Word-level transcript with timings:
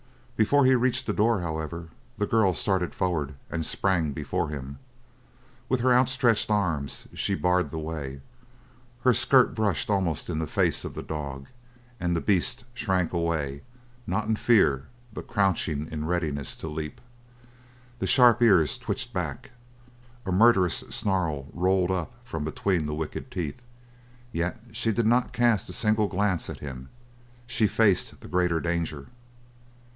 Before 0.35 0.65
he 0.65 0.73
reached 0.73 1.05
the 1.05 1.13
door, 1.13 1.41
however, 1.41 1.89
the 2.17 2.25
girl 2.25 2.55
started 2.55 2.95
forward 2.95 3.35
and 3.51 3.63
sprang 3.63 4.11
before 4.11 4.49
him. 4.49 4.79
With 5.69 5.81
her 5.81 5.93
outstretched 5.93 6.49
arms 6.49 7.07
she 7.13 7.35
barred 7.35 7.69
the 7.69 7.77
way. 7.77 8.21
Her 9.01 9.13
skirt 9.13 9.53
brushed 9.53 9.91
almost 9.91 10.27
in 10.27 10.39
the 10.39 10.47
face 10.47 10.83
of 10.83 10.95
the 10.95 11.03
dog, 11.03 11.45
and 11.99 12.15
the 12.15 12.21
beast 12.21 12.63
shrank 12.73 13.13
away 13.13 13.61
not 14.07 14.27
in 14.27 14.35
fear, 14.35 14.87
but 15.13 15.27
crouching 15.27 15.87
in 15.91 16.05
readiness 16.05 16.55
to 16.55 16.67
leap. 16.67 16.99
The 17.99 18.07
sharp 18.07 18.41
ears 18.41 18.79
twitched 18.79 19.13
back; 19.13 19.51
a 20.25 20.31
murderous 20.31 20.77
snarl 20.89 21.47
rolled 21.53 21.91
up 21.91 22.11
from 22.23 22.43
between 22.43 22.87
the 22.87 22.95
wicked 22.95 23.29
teeth. 23.29 23.61
Yet 24.31 24.59
she 24.71 24.91
did 24.91 25.05
not 25.05 25.31
cast 25.33 25.69
a 25.69 25.73
single 25.73 26.07
glance 26.07 26.49
at 26.49 26.57
him; 26.61 26.89
she 27.45 27.67
faced 27.67 28.21
the 28.21 28.27
greater 28.27 28.59
danger. 28.59 29.05